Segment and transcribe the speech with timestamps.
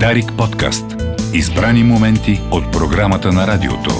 [0.00, 0.84] Дарик подкаст.
[1.32, 3.90] Избрани моменти от програмата на радиото.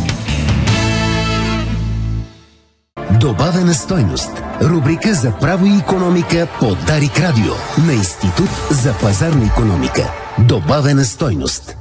[3.20, 4.30] Добавена стойност.
[4.62, 7.52] Рубрика за право и економика по Дарик Радио
[7.86, 10.10] на Институт за пазарна економика.
[10.38, 11.76] Добавена стойност.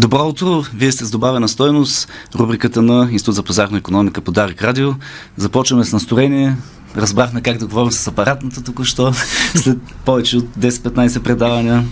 [0.00, 0.62] Добро утро!
[0.74, 4.90] Вие сте с добавена стойност, рубриката на Институт за пазарна економика по Дарик Радио.
[5.36, 6.56] Започваме с настроение,
[6.96, 9.12] разбрахме как да говорим с апаратната току-що,
[9.54, 11.84] след повече от 10-15 предавания.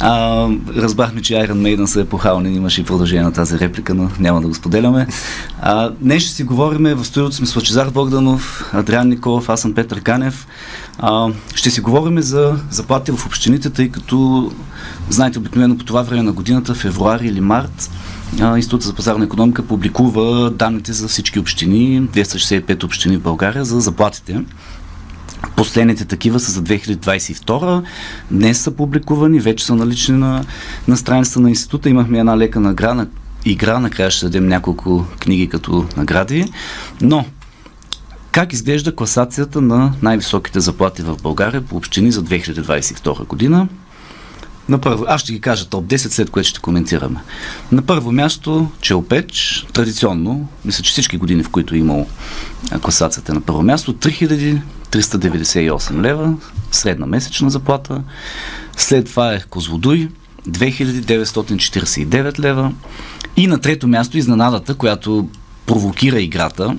[0.00, 4.40] А, разбрахме, че Iron Maiden са епохални, имаше и продължение на тази реплика, но няма
[4.40, 5.06] да го споделяме.
[5.60, 9.74] А, днес ще си говорим, в студиото сме с Лачезар Богданов, Адриан Николов, аз съм
[9.74, 10.46] Петър Канев.
[10.98, 14.50] А, ще си говорим за заплати в общините, тъй като,
[15.10, 17.90] знаете, обикновено по това време на годината, февруари или март,
[18.38, 24.44] Института за пазарна економика публикува данните за всички общини, 265 общини в България, за заплатите.
[25.56, 27.82] Последните такива са за 2022.
[28.30, 30.44] Днес са публикувани, вече са налични на,
[30.88, 31.90] на страницата на института.
[31.90, 33.06] Имахме една лека награда,
[33.44, 36.52] игра, накрая ще дадем няколко книги като награди.
[37.00, 37.24] Но
[38.32, 43.68] как изглежда класацията на най-високите заплати в България по общини за 2022 година?
[44.70, 47.20] На първо, аз ще ги кажа топ 10, след което ще коментираме.
[47.72, 52.06] На първо място Челпеч, традиционно, мисля, че всички години, в които е имал
[52.82, 56.34] класацията на първо място, 3398 лева,
[56.72, 58.02] средна месечна заплата.
[58.76, 60.08] След това е Козлодуй,
[60.48, 62.72] 2949 лева.
[63.36, 65.28] И на трето място изненадата, която
[65.66, 66.76] провокира играта,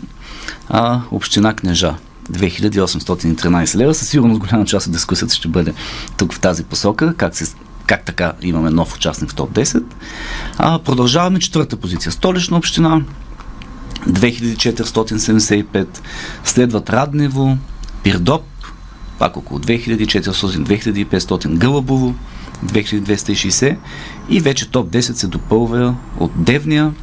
[0.70, 1.96] а, Община Кнежа.
[2.32, 3.94] 2813 лева.
[3.94, 5.74] Със сигурност голяма част от дискусията ще бъде
[6.18, 7.46] тук в тази посока, как се
[7.92, 9.84] как така имаме нов участник в топ 10.
[10.58, 12.12] А, продължаваме четвърта позиция.
[12.12, 13.02] Столична община
[14.10, 15.88] 2475.
[16.44, 17.58] Следват Раднево,
[18.04, 18.44] Пирдоп,
[19.20, 22.16] пак около 2400-2500, Гълъбово
[22.66, 23.78] 2260
[24.30, 26.94] и вече топ 10 се допълва от Девния,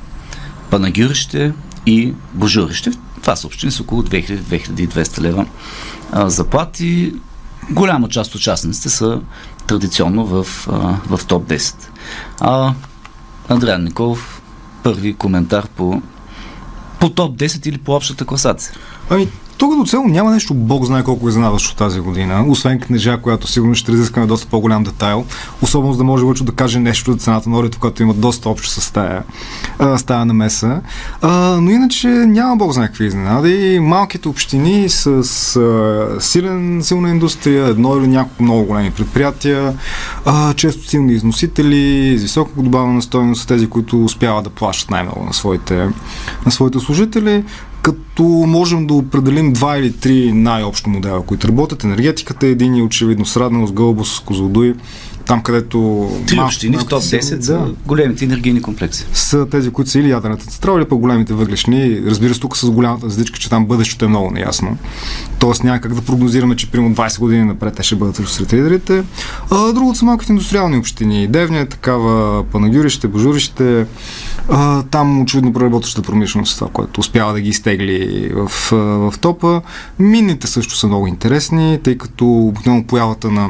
[0.71, 1.53] Панагюрище
[1.87, 2.91] и Божурище.
[3.21, 5.47] Това са общини с около 2000-2200 лева
[6.13, 7.15] а, заплати.
[7.71, 9.21] Голяма част от участниците са
[9.69, 11.91] традиционно в, а, в топ 10.
[12.41, 12.75] А,
[13.49, 14.43] Андриан Николов,
[14.83, 16.03] първи коментар по,
[17.01, 18.75] по топ 10 или по общата класация.
[19.11, 23.47] Ами, тук до цяло няма нещо, Бог знае колко изненадващо тази година, освен книжа, която
[23.47, 25.25] сигурно ще разискаме доста по-голям детайл,
[25.63, 28.49] особено за да може Лъчо да каже нещо за цената на орито, което има доста
[28.49, 29.23] общо с тая,
[29.81, 30.19] с тая.
[31.23, 31.31] А,
[31.61, 33.79] но иначе няма Бог знае какви изненади.
[33.83, 39.75] Малките общини с, с силен, силна индустрия, едно или няколко много големи предприятия,
[40.25, 45.35] а, често силни износители, с висока добавена стоеност, тези, които успяват да плащат най-много на
[45.35, 45.89] своите,
[46.47, 47.45] на своите служители
[47.83, 51.85] като можем да определим два или три най-общо модела, които работят.
[51.85, 53.27] Енергетиката е един и очевидно
[53.67, 54.75] с Гълбос, Козлодуй,
[55.29, 56.11] там където...
[56.27, 59.07] Три общини в топ 10 да, са големите енергийни комплекси.
[59.13, 62.03] Са тези, които са или ядрената централа, или по големите въглешни.
[62.07, 64.77] Разбира се, тук с голямата задичка, че там бъдещето е много неясно.
[65.39, 69.05] Тоест няма как да прогнозираме, че примерно 20 години напред те ще бъдат сред лидерите.
[69.51, 71.27] А другото са малките индустриални общини.
[71.27, 73.87] Девня е такава, Панагюрище, Божурище.
[74.49, 78.71] А, там очевидно преработващата промишленост, това, което успява да ги изтегли в,
[79.11, 79.63] в топа.
[79.99, 83.49] Мините също са много интересни, тъй като обикновено появата на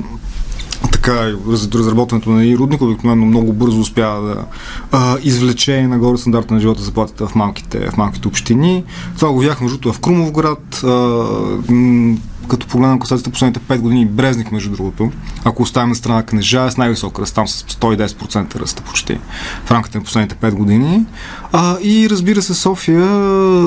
[0.93, 1.33] така,
[1.75, 4.45] разработването на рудник обикновено много бързо успява да
[4.93, 8.85] а, извлече нагоре стандарта на живота заплатите в малките, в малките общини.
[9.17, 10.81] Това го видяхме между в Крумовград.
[10.85, 10.89] А,
[12.49, 15.13] като погледнем класацията последните 5 години, Брезник, между другото,
[15.45, 19.19] ако оставим на страна кнежа, е с най-висок ръст, там с 110% ръста почти
[19.65, 21.07] в рамките на последните 5 години.
[21.53, 23.07] А, и разбира се, София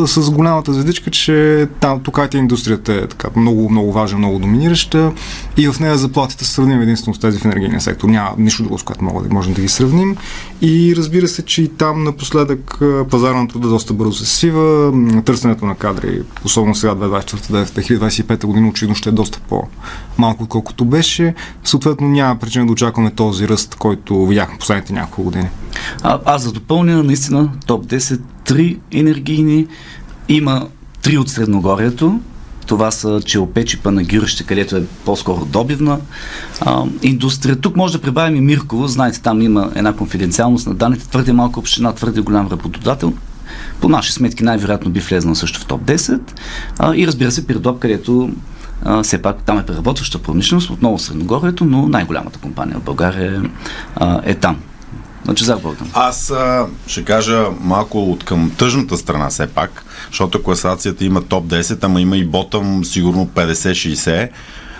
[0.07, 5.11] с голямата звездичка, че там, тук IT индустрията е така много, много важна, много доминираща
[5.57, 8.07] и в нея заплатите са сравними единствено с тези в енергийния сектор.
[8.09, 10.17] Няма нищо друго, с което мога да можем да ги сравним.
[10.61, 14.93] И разбира се, че и там напоследък пазара на доста бързо се свива,
[15.25, 21.33] търсенето на кадри, особено сега 2024-2025 година, очевидно ще е доста по-малко, отколкото беше.
[21.63, 25.49] Съответно няма причина да очакваме този ръст, който видяхме последните няколко години.
[26.03, 29.67] А, аз за допълня, наистина, топ 10, три енергийни,
[30.29, 30.67] има
[31.01, 32.19] три от Средногорието,
[32.71, 35.99] това са Челопечи, Панагюрище, където е по-скоро добивна
[36.61, 37.55] а, индустрия.
[37.55, 38.87] Тук може да прибавим и Мирково.
[38.87, 41.07] Знаете, там има една конфиденциалност на данните.
[41.07, 43.13] Твърде малка община, твърде голям работодател.
[43.81, 46.19] По наши сметки най-вероятно би влезнал също в топ 10.
[46.79, 48.29] А, и разбира се, Пирдоп, където
[49.03, 53.43] все пак там е преработваща промишленост, отново Средногорието, но най-голямата компания в България
[53.95, 54.57] а, е там.
[55.25, 55.89] На Чезар Богдан.
[55.93, 61.45] Аз а, ще кажа малко от към тъжната страна все пак, защото класацията има топ
[61.45, 64.29] 10, ама има и ботъм сигурно 50-60.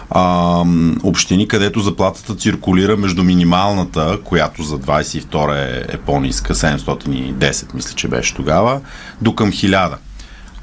[0.09, 0.63] а,
[1.03, 8.07] общини, където заплатата циркулира между минималната, която за 22 е, е по-ниска, 710 мисля, че
[8.07, 8.81] беше тогава,
[9.21, 9.95] до към 1000.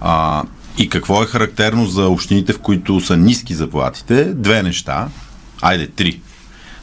[0.01, 0.43] А,
[0.79, 4.25] и какво е характерно за общините, в които са ниски заплатите?
[4.25, 5.09] Две неща.
[5.63, 6.21] Айде, три.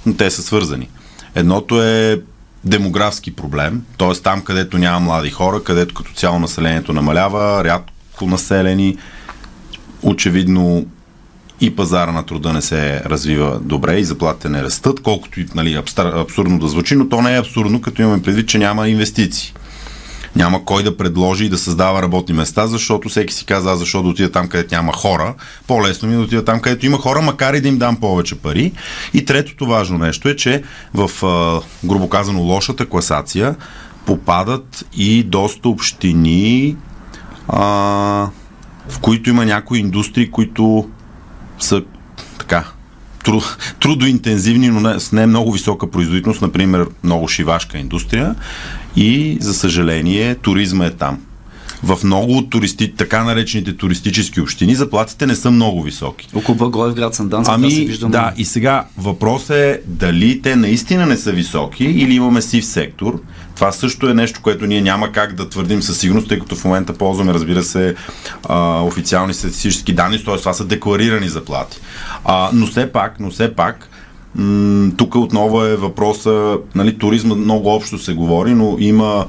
[0.06, 0.89] Но те са свързани.
[1.36, 2.21] Едното е
[2.63, 4.13] демографски проблем, т.е.
[4.13, 8.97] там, където няма млади хора, където като цяло населението намалява, рядко населени,
[10.01, 10.86] очевидно
[11.62, 15.81] и пазара на труда не се развива добре и заплатите не растат, колкото и нали,
[15.97, 19.53] абсурдно да звучи, но то не е абсурдно, като имаме предвид, че няма инвестиции.
[20.35, 24.03] Няма кой да предложи и да създава работни места, защото всеки си каза, аз защо
[24.03, 25.33] да отида там, където няма хора.
[25.67, 28.35] По-лесно ми е да отида там, където има хора, макар и да им дам повече
[28.35, 28.71] пари.
[29.13, 31.11] И третото важно нещо е, че в,
[31.83, 33.55] грубо казано, лошата класация
[34.05, 36.75] попадат и доста общини,
[37.47, 37.59] а,
[38.89, 40.89] в които има някои индустрии, които
[41.59, 41.83] са
[42.37, 42.75] така
[43.80, 48.36] трудоинтензивни, но с не много висока производителност, например много шивашка индустрия
[48.95, 51.19] и за съжаление туризма е там.
[51.83, 56.27] В много от туристи, така наречените туристически общини заплатите не са много високи.
[56.36, 58.12] Около Благоевград, Сандански, ами, да, се виждам.
[58.12, 63.22] Да, и сега въпрос е дали те наистина не са високи или имаме сив сектор.
[63.56, 66.66] Това също е нещо, което ние няма как да твърдим със сигурност, тъй като в
[66.66, 67.95] момента ползваме, разбира се,
[68.50, 70.38] а, официални статистически данни, т.е.
[70.38, 71.78] това са декларирани заплати.
[72.25, 73.89] А, но все пак, но все пак,
[74.98, 79.25] тук отново е въпроса, нали, туризма много общо се говори, но има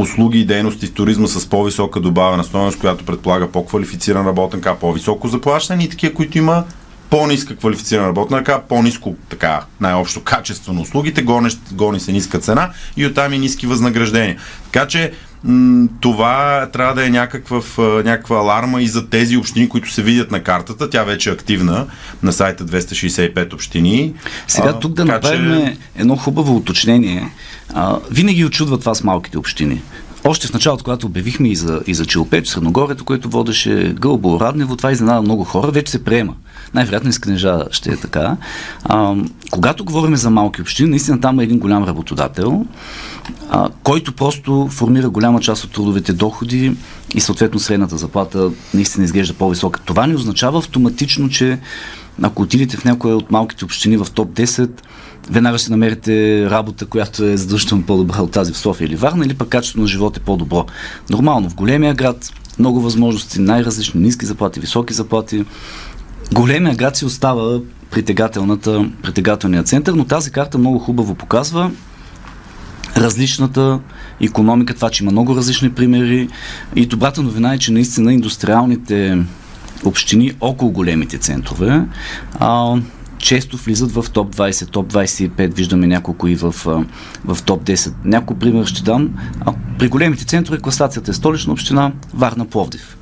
[0.00, 5.28] услуги и дейности в туризма с по-висока добавена стоеност, която предполага по-квалифициран работен ръка, по-високо
[5.28, 6.64] заплащане и такива, които има
[7.10, 12.70] по-ниска квалифицирана работна ръка, по-ниско така най-общо качество на услугите, гони, гони се ниска цена
[12.96, 14.36] и оттам и ниски възнаграждения.
[14.64, 15.12] Така че
[16.00, 17.60] това трябва да е някаква,
[18.04, 20.90] някаква аларма и за тези общини, които се видят на картата.
[20.90, 21.86] Тя вече е активна
[22.22, 24.14] на сайта 265 общини.
[24.48, 25.76] Сега тук да направим че...
[25.96, 27.30] едно хубаво уточнение.
[27.74, 29.82] А, винаги очудва това с малките общини.
[30.28, 34.76] Още в началото, когато обявихме и за, и за Челпеч, Средногорието, което водеше Гълбо, Раднево,
[34.76, 36.34] това изненада много хора, вече се приема.
[36.74, 38.36] Най-вероятно с книжа ще е така.
[38.84, 39.14] А,
[39.50, 42.64] когато говорим за малки общини, наистина там е един голям работодател,
[43.50, 46.76] а, който просто формира голяма част от трудовите доходи
[47.14, 49.80] и съответно средната заплата наистина изглежда по-висока.
[49.84, 51.58] Това не означава автоматично, че
[52.22, 54.70] ако отидете в някоя от малките общини в топ 10,
[55.30, 59.34] веднага ще намерите работа, която е задължително по-добра от тази в София или Варна, или
[59.34, 60.66] пък качеството на живот е по-добро.
[61.10, 65.44] Нормално, в големия град много възможности, най-различни, ниски заплати, високи заплати.
[66.32, 67.60] Големия град си остава
[67.90, 71.70] притегателната, притегателния център, но тази карта много хубаво показва
[72.96, 73.80] различната
[74.20, 76.28] економика, това, че има много различни примери
[76.76, 79.18] и добрата новина е, че наистина индустриалните
[79.84, 81.84] общини около големите центрове
[82.38, 82.76] а,
[83.18, 86.54] често влизат в топ 20, топ 25, виждаме няколко и в,
[87.24, 87.92] в топ 10.
[88.04, 89.10] Няколко пример ще дам.
[89.40, 92.96] А при големите центрове класацията е столична община, Варна Пловдив,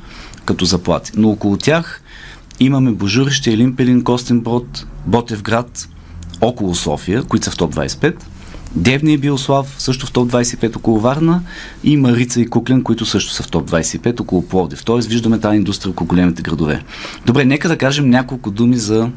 [0.45, 1.13] като заплати.
[1.17, 2.03] Но около тях
[2.61, 5.89] имаме Божурище, Елимпелин, Костенброд, Ботевград,
[6.41, 8.15] около София, които са в топ 25.
[8.77, 11.43] Девни и Биослав, също в топ 25 около Варна
[11.85, 14.85] и Марица и Куклен, които също са в топ 25 около Пловдив.
[14.85, 16.83] Тоест виждаме тази индустрия около големите градове.
[17.27, 19.11] Добре, нека да кажем няколко думи за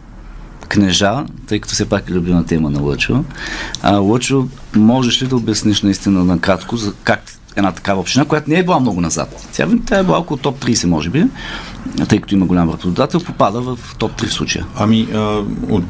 [0.67, 3.23] кнежа, тъй като все пак е любима тема на Лъчо.
[3.81, 7.23] А, Лъчо, можеш ли да обясниш наистина накратко за как
[7.57, 9.47] една такава община, която не е била много назад.
[9.53, 11.23] Тя, е била около топ 30, може би,
[12.09, 14.65] тъй като има голям работодател, попада в топ 3 в случая.
[14.75, 15.17] Ами, а,
[15.69, 15.83] от,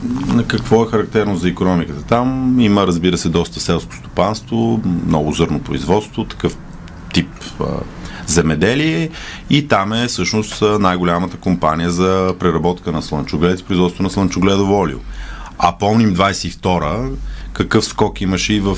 [0.47, 2.03] какво е характерно за економиката?
[2.03, 6.57] Там има, разбира се, доста селско стопанство, много зърно производство, такъв
[7.13, 7.63] тип а,
[8.27, 9.09] земеделие
[9.49, 14.97] и там е всъщност най-голямата компания за преработка на слънчоглед и производство на слънчогледово олио.
[15.59, 17.09] А помним 22-а,
[17.53, 18.77] какъв скок имаше и в,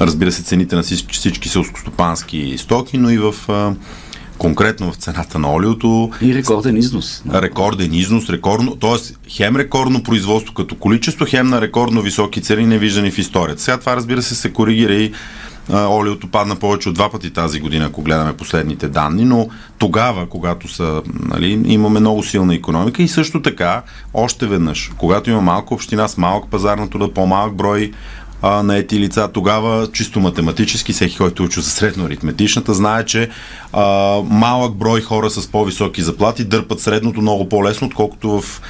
[0.00, 3.34] разбира се, цените на всички, селскостопански стоки, но и в
[4.38, 6.10] конкретно в цената на олиото.
[6.22, 7.22] И рекорден износ.
[7.34, 9.30] Рекорден износ, рекордно, т.е.
[9.30, 13.62] хем рекордно производство като количество, хем на рекордно високи цени, невиждани в историята.
[13.62, 15.12] Сега това, разбира се, се коригира и
[15.72, 19.48] олиото падна повече от два пъти тази година, ако гледаме последните данни, но
[19.78, 23.82] тогава, когато са, нали, имаме много силна економика и също така,
[24.14, 27.92] още веднъж, когато има малка община с малък пазар на труда, по-малък брой
[28.42, 33.04] а, на ети лица, тогава чисто математически, всеки, който е учил за средно аритметичната, знае,
[33.04, 33.30] че
[33.72, 33.84] а,
[34.24, 38.60] малък брой хора с по-високи заплати дърпат средното много по-лесно, отколкото в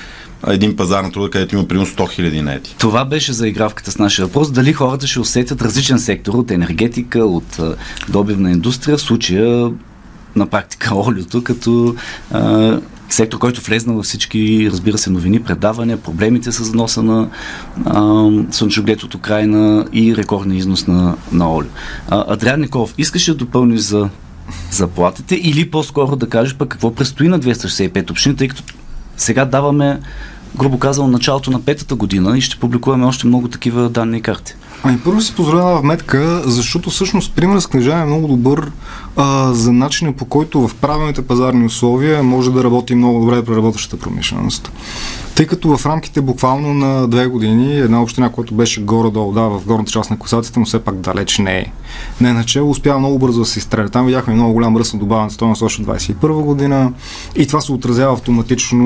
[0.46, 2.76] един пазар на труда, където има примерно 100 хиляди нети.
[2.78, 4.50] Това беше за игравката с нашия въпрос.
[4.50, 7.60] Дали хората ще усетят различен сектор от енергетика, от
[8.08, 9.70] добивна индустрия, в случая
[10.36, 11.94] на практика олиото, като
[12.30, 17.28] а, сектор, който влезна във всички, разбира се, новини, предавания, проблемите с вноса на
[18.50, 21.70] слънчоглед от Украина и рекордния износ на, на олио.
[22.10, 24.08] Адриан Николов, искаш да допълниш за
[24.70, 28.62] заплатите или по-скоро да кажеш пък какво предстои на 265 общини, тъй като
[29.20, 30.00] сега даваме,
[30.56, 34.54] грубо казано, началото на петата година и ще публикуваме още много такива данни и карти.
[34.82, 38.70] Ами първо си позволява вметка, защото всъщност пример с книжа е много добър
[39.16, 43.96] а, за начина по който в правилните пазарни условия може да работи много добре преработващата
[43.96, 44.72] промишленост.
[45.40, 49.62] Тъй като в рамките буквално на две години една община, която беше горе-долу, да, в
[49.66, 51.66] горната част на класацията, но все пак далеч не е.
[52.20, 53.88] Не начало успява много бързо да се изстреля.
[53.88, 56.92] Там видяхме много голям ръст на добавената стоеност още 21 година
[57.36, 58.84] и това се отразява автоматично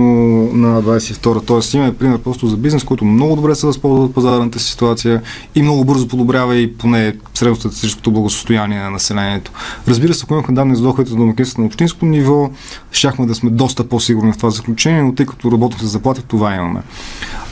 [0.52, 4.58] на 22 Тоест имаме пример просто за бизнес, който много добре се възползва от пазарната
[4.58, 5.22] ситуация
[5.54, 9.52] и много бързо подобрява и поне средностатистическото благосостояние на населението.
[9.88, 12.50] Разбира се, ако имахме данни за доходите на домакинството на общинско ниво,
[12.92, 16.43] щяхме да сме доста по-сигурни в това заключение, но тъй като работим с заплати, това
[16.50, 16.82] имаме.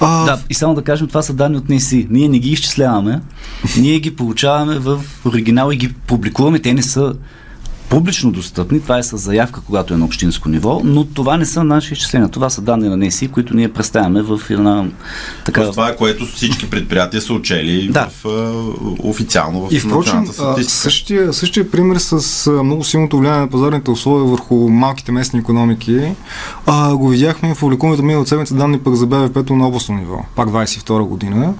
[0.01, 0.25] А...
[0.25, 2.07] Да, и само да кажем, това са данни от НСИ.
[2.11, 3.21] Ние не ги изчисляваме,
[3.79, 6.59] ние ги получаваме в оригинал и ги публикуваме.
[6.59, 7.15] Те не са
[7.93, 11.65] публично достъпни, това е с заявка, когато е на общинско ниво, но това не са
[11.65, 12.29] наши изчисления.
[12.29, 14.85] Това са данни на НЕСИ, които ние представяме в една
[15.45, 15.71] така...
[15.71, 18.09] Това е което всички предприятия са учели да.
[18.23, 18.25] в,
[19.03, 20.27] официално в И впрочем,
[20.63, 26.01] същия, същия пример с много силното влияние на пазарните условия върху малките местни економики
[26.67, 30.49] а, го видяхме в публикуваните миналата седмица данни пък за БВП на областно ниво, пак
[30.49, 31.55] 22 година,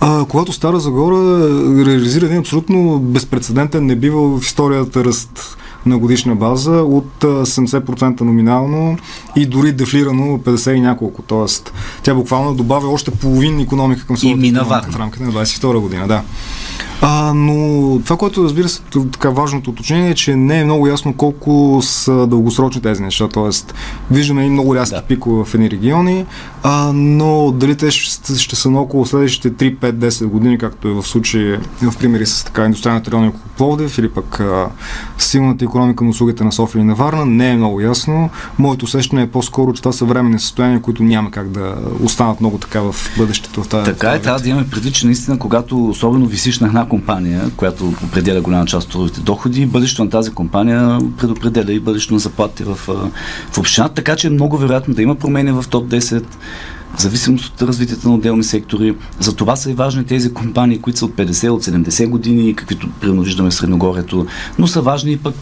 [0.00, 1.48] а, когато Стара Загора
[1.86, 8.98] реализира един абсолютно безпредседентен, не бива в историята ръст на годишна база от 70% номинално
[9.36, 11.22] и дори дефлирано 50 и няколко.
[11.22, 16.08] Тоест, тя буквално добавя още половин економика към своята економика в рамките на 22 година.
[16.08, 16.22] Да.
[17.02, 21.14] А, но това, което разбира се, така важното уточнение е, че не е много ясно
[21.14, 23.28] колко са дългосрочни тези неща.
[23.28, 23.74] Тоест,
[24.10, 25.02] виждаме и много рязки да.
[25.02, 26.26] пикове в едни региони,
[26.62, 30.88] а, но дали те ще, ще са на около следващите 3, 5, 10 години, както
[30.88, 34.66] е в случай в примери с така индустриалните райони около Пловдив или пък а,
[35.18, 38.30] силната економика на услугите на София и на Варна, не е много ясно.
[38.58, 42.58] Моето усещане е по-скоро, че това са временни състояния, които няма как да останат много
[42.58, 43.62] така в бъдещето.
[43.62, 46.85] В тази, така е, трябва да имаме предвид, че наистина, когато особено висиш на една
[46.88, 52.14] компания, която определя голяма част от трудовите доходи, бъдещето на тази компания предопределя и бъдещето
[52.14, 52.74] на заплати в,
[53.52, 56.24] в общината, така че е много вероятно да има промени в топ 10
[56.96, 58.96] в зависимост от развитието на отделни сектори.
[59.20, 62.88] За това са и важни тези компании, които са от 50, от 70 години, каквито
[63.00, 64.26] примерно виждаме в Средногорието,
[64.58, 65.34] но са важни и пък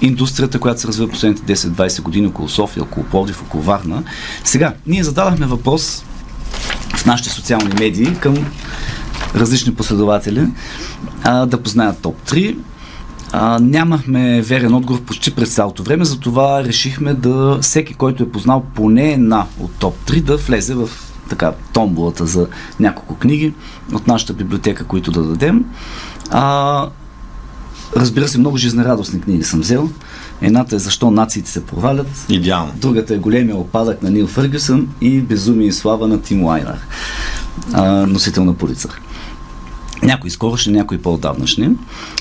[0.00, 4.02] индустрията, която се развива последните 10-20 години около София, около Пловдив, около Варна.
[4.44, 6.04] Сега, ние зададахме въпрос
[6.96, 8.34] в нашите социални медии към
[9.34, 10.46] различни последователи
[11.24, 12.56] а, да познаят топ 3.
[13.32, 18.64] А, нямахме верен отговор почти през цялото време, затова решихме да всеки, който е познал
[18.74, 20.90] поне една от топ 3, да влезе в
[21.28, 22.46] така томбулата за
[22.80, 23.54] няколко книги
[23.92, 25.64] от нашата библиотека, които да дадем.
[26.30, 26.86] А,
[27.96, 29.90] разбира се, много жизнерадостни книги съм взел.
[30.40, 32.26] Едната е Защо нациите се провалят.
[32.28, 32.72] Идеално.
[32.76, 36.78] Другата е Големия опадък на Нил Фъргюсън и Безумие и слава на Тим Лайнер,
[38.06, 39.00] носител на полицар.
[40.08, 41.70] Някои скорошни, някои по-отдавнашни.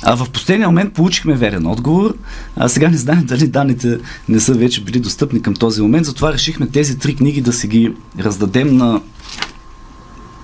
[0.03, 2.13] А в последния момент получихме верен отговор.
[2.55, 3.97] А сега не знаем дали данните
[4.29, 6.05] не са вече били достъпни към този момент.
[6.05, 9.01] Затова решихме тези три книги да си ги раздадем на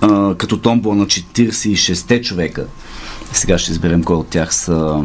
[0.01, 2.65] а, като томбо на 46 човека.
[3.33, 5.03] Сега ще изберем кой от тях са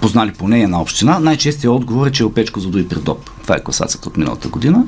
[0.00, 1.18] познали поне една община.
[1.18, 3.30] Най-честият отговор е, че е Опечко Зодо и Придоп.
[3.42, 4.86] Това е класацията от миналата година.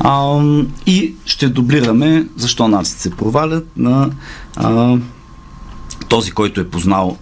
[0.00, 0.40] А,
[0.86, 4.10] и ще дублираме защо наците се провалят на
[4.56, 4.98] а,
[6.08, 7.16] този, който е познал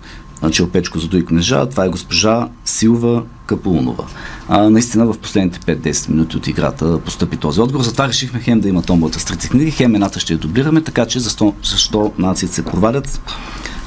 [0.45, 4.05] значи, Опечко за и книжа, това е госпожа Силва Капулнова.
[4.49, 7.85] А, наистина в последните 5-10 минути от играта постъпи този отговор.
[7.85, 11.07] Затова решихме хем да има томбата с трите книги, хем едната ще я дублираме, така
[11.07, 13.21] че защо, защо нациите се провалят.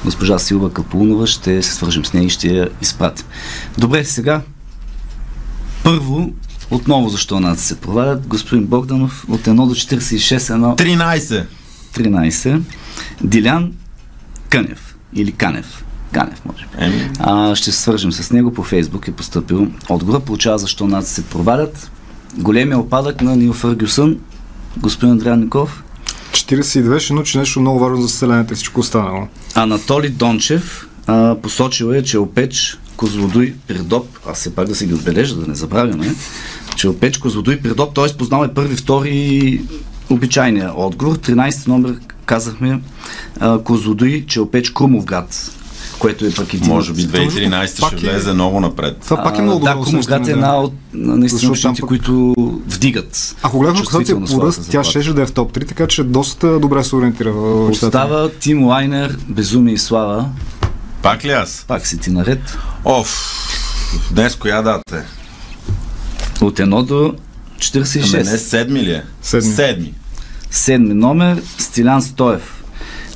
[0.04, 3.26] Госпожа Силва Капулнова ще се свържем с нея и ще я изпратим.
[3.78, 4.42] Добре, сега
[5.84, 6.32] първо
[6.70, 8.26] отново защо нациите се провалят.
[8.26, 10.76] Господин Богданов от 1 до 46 едно...
[10.76, 11.46] 13!
[11.94, 12.60] 13.
[13.22, 13.72] Дилян
[14.50, 15.84] Кънев или Канев.
[16.12, 17.10] Канев, може би.
[17.18, 19.08] А, ще се свържем с него по Фейсбук.
[19.08, 20.20] Е поступил отговор.
[20.20, 21.90] Получава защо наци се провалят.
[22.36, 24.18] Големия опадък на Нил Фъргюсън.
[24.76, 25.82] Господин Андриан Ников.
[26.30, 29.28] 42 ще научи нещо много важно за селените, всичко останало.
[29.54, 34.94] Анатолий Дончев а, посочил е, че Опеч, Козлодуй, Придоп, аз все пак да си ги
[34.94, 36.14] отбележа, да не забравяме,
[36.76, 38.16] че Опеч, Козлодуй, Придоп, т.е.
[38.16, 39.60] познал е първи, втори
[40.10, 41.16] обичайния отговор.
[41.16, 41.96] 13 номер
[42.28, 42.80] казахме
[43.64, 45.50] Козлодуй, Челпеч, Крумовград.
[45.98, 48.96] което е пък един Може би от- 2013 Пак ще е- влезе много напред.
[49.00, 50.56] Това пак е много да, добро Крумовград е усещане, една да.
[50.56, 52.34] от наистина общините, пък- които
[52.68, 53.36] вдигат.
[53.42, 56.60] Ако гледам класация по ръст, тя щеше да е в топ 3, така че доста
[56.60, 57.30] добре се ориентира.
[57.30, 60.28] Остава Тим Лайнер, Безумие и Слава.
[61.02, 61.64] Пак ли аз?
[61.68, 62.58] Пак си ти наред.
[62.84, 63.34] Оф,
[64.10, 65.02] днес коя дата е?
[66.40, 67.18] От 1 до Ами
[67.58, 68.24] 46.
[68.24, 69.02] не седми ли е?
[69.22, 69.52] Седми.
[69.52, 69.94] Седми.
[70.50, 72.64] Седми номер Стилян Стоев,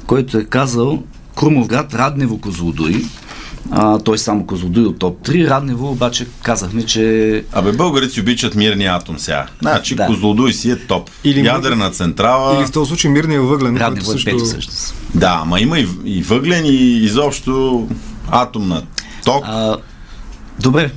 [0.06, 1.02] който е казал
[1.36, 3.04] Крумовград, Раднево, Козлодуй.
[3.70, 5.50] А, той само Козлодуй от топ 3.
[5.50, 9.46] Раднево обаче казахме, че Абе, българите обичат мирния атом сега.
[9.62, 10.06] Значи, Да.
[10.06, 11.10] Козлодуй си е топ.
[11.24, 12.56] Или Ядрена централа.
[12.58, 14.30] Или в този случай мирния въглен, Раднево е също...
[14.30, 14.94] пети всъщност.
[15.14, 16.74] Да, ама има и, и въглен, и
[17.04, 17.86] изобщо
[18.30, 18.82] атомна
[19.24, 19.44] ток.
[19.46, 19.76] А,
[20.60, 20.90] добре,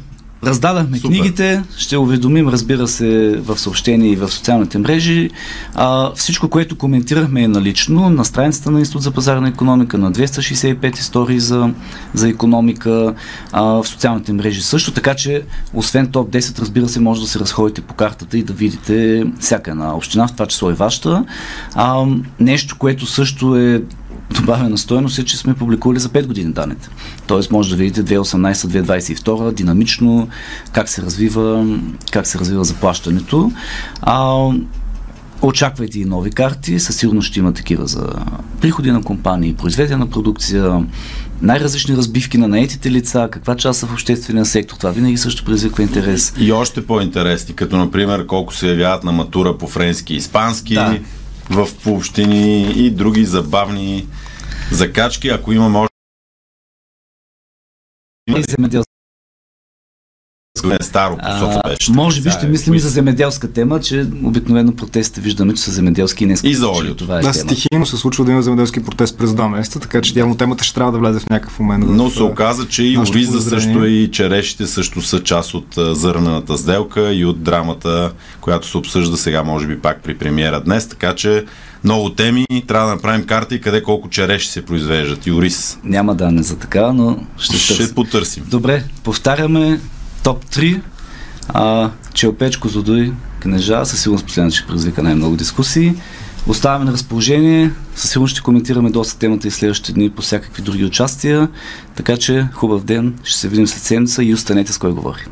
[0.46, 1.10] раздадахме Супер.
[1.10, 5.30] книгите, ще уведомим, разбира се, в съобщения и в социалните мрежи.
[5.76, 11.00] А, всичко, което коментирахме е налично на страницата на Институт за пазарна економика, на 265
[11.00, 11.70] истории за,
[12.14, 13.14] за економика,
[13.52, 15.42] а, в социалните мрежи също, така че
[15.74, 19.72] освен топ 10, разбира се, може да се разходите по картата и да видите всяка
[19.72, 21.26] една община, в това число и вашата.
[21.76, 22.06] А,
[22.40, 23.82] нещо, което също е
[24.32, 26.90] добавена стоеност е, че сме публикували за 5 години данните.
[27.28, 30.28] Тоест може да видите 2018-2022 динамично
[30.72, 31.78] как се развива,
[32.12, 33.52] как се развива заплащането.
[34.02, 34.50] А,
[35.42, 38.14] очаквайте и нови карти, със сигурност ще има такива за
[38.62, 40.86] приходи на компании, произведена продукция,
[41.42, 45.84] най-различни разбивки на наетите лица, каква част са в обществения сектор, това винаги също предизвиква
[45.84, 46.34] интерес.
[46.40, 50.98] И още по-интересни, като например колко се явяват на матура по френски и испански Да.
[51.50, 54.08] В общини и други забавни
[54.72, 55.90] закачки, ако има може
[60.66, 61.92] не старо по соца А, беше.
[61.92, 65.72] може би ще е, мислим и за земеделска тема, че обикновено протестите виждаме, че са
[65.72, 67.04] земеделски и не И за олиото.
[67.04, 67.34] Това е Да, тема.
[67.34, 70.74] стихийно се случва да има земеделски протест през два месеца, така че явно темата ще
[70.76, 71.86] трябва да влезе в някакъв момент.
[71.88, 76.58] Но в, се оказа, че и ориза също и черешите също са част от зърнената
[76.58, 80.88] сделка и от драмата, която се обсъжда сега, може би пак при премиера днес.
[80.88, 81.46] Така че
[81.84, 85.80] много теми, трябва да направим карти къде колко череши се произвеждат и ориз.
[85.84, 87.96] Няма данни за така, но ще, Ще, търсим.
[87.96, 88.44] потърсим.
[88.48, 89.80] Добре, повтаряме
[90.26, 90.82] топ 3.
[91.48, 95.94] А, Челпеч, Козлодуй, Кнежа, със сигурност последната ще предизвика най-много дискусии.
[96.48, 100.86] Оставаме на разположение, със сигурност ще коментираме доста темата и следващите дни по всякакви други
[100.86, 101.48] участия.
[101.96, 105.26] Така че хубав ден, ще се видим след седмица и останете с кой говори.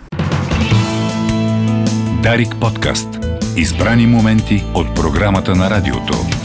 [2.24, 3.08] Дарик подкаст.
[3.58, 6.43] Избрани моменти от програмата на радиото.